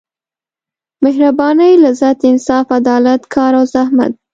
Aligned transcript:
مهربانۍ 1.03 1.71
لذت 1.83 2.19
انصاف 2.31 2.65
عدالت 2.79 3.21
کار 3.33 3.53
او 3.59 3.65
زحمت. 3.73 4.11